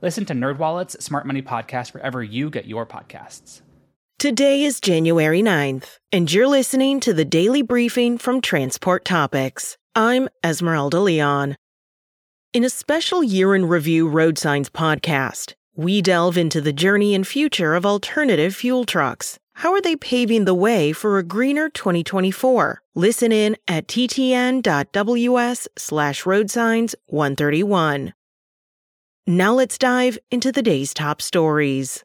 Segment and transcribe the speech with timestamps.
[0.00, 3.62] Listen to NerdWallet's Smart Money Podcast wherever you get your podcasts.
[4.18, 9.76] Today is January 9th, and you're listening to the daily briefing from Transport Topics.
[9.94, 11.56] I'm Esmeralda Leon.
[12.52, 17.26] In a special year in review road signs podcast, we delve into the journey and
[17.26, 19.38] future of alternative fuel trucks.
[19.54, 22.82] How are they paving the way for a greener 2024?
[22.94, 28.14] Listen in at ttn.ws slash road signs 131.
[29.28, 32.02] Now let's dive into the day's top stories.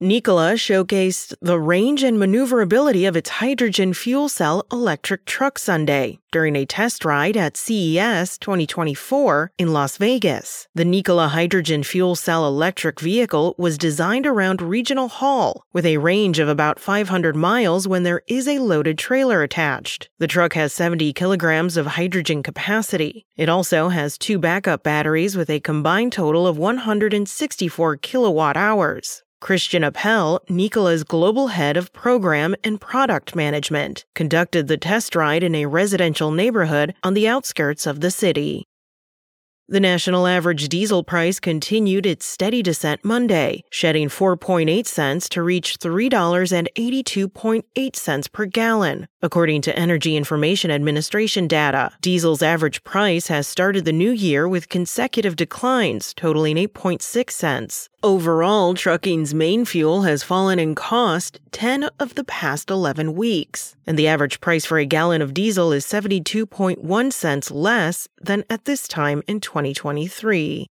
[0.00, 6.54] Nikola showcased the range and maneuverability of its hydrogen fuel cell electric truck Sunday during
[6.54, 10.68] a test ride at CES 2024 in Las Vegas.
[10.72, 16.38] The Nikola hydrogen fuel cell electric vehicle was designed around Regional Haul with a range
[16.38, 20.10] of about 500 miles when there is a loaded trailer attached.
[20.20, 23.26] The truck has 70 kilograms of hydrogen capacity.
[23.36, 29.24] It also has two backup batteries with a combined total of 164 kilowatt hours.
[29.40, 35.54] Christian Appel, Nikola's global head of program and product management, conducted the test ride in
[35.54, 38.68] a residential neighborhood on the outskirts of the city.
[39.70, 45.78] The national average diesel price continued its steady descent Monday, shedding 4.8 cents to reach
[45.78, 49.08] $3.82.8 cents per gallon.
[49.20, 54.70] According to Energy Information Administration data, diesel's average price has started the new year with
[54.70, 57.90] consecutive declines, totaling 8.6 cents.
[58.04, 63.98] Overall, trucking's main fuel has fallen in cost 10 of the past 11 weeks, and
[63.98, 68.86] the average price for a gallon of diesel is 72.1 cents less than at this
[68.86, 70.68] time in 2023.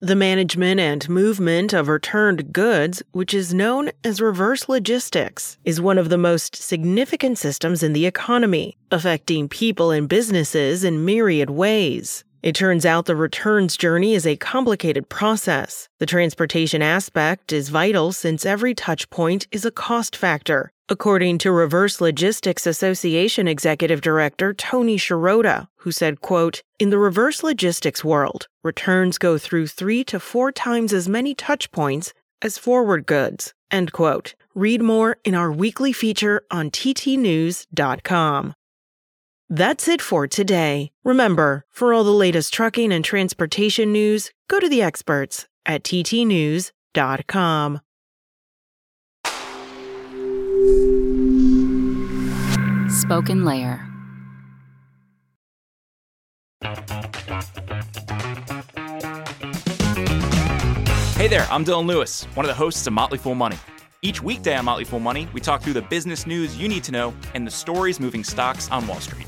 [0.00, 5.98] The management and movement of returned goods, which is known as reverse logistics, is one
[5.98, 12.22] of the most significant systems in the economy, affecting people and businesses in myriad ways.
[12.40, 15.88] It turns out the returns journey is a complicated process.
[15.98, 21.50] The transportation aspect is vital since every touch point is a cost factor, according to
[21.50, 28.46] Reverse Logistics Association Executive Director Tony Sciarrotta, who said, quote, In the reverse logistics world,
[28.62, 33.92] returns go through three to four times as many touch points as forward goods, end
[33.92, 34.36] quote.
[34.54, 38.54] Read more in our weekly feature on ttnews.com.
[39.50, 40.92] That's it for today.
[41.04, 47.80] Remember, for all the latest trucking and transportation news, go to the experts at ttnews.com.
[52.90, 53.84] Spoken Layer.
[61.16, 63.56] Hey there, I'm Dylan Lewis, one of the hosts of Motley Fool Money.
[64.02, 66.92] Each weekday on Motley Fool Money, we talk through the business news you need to
[66.92, 69.27] know and the stories moving stocks on Wall Street.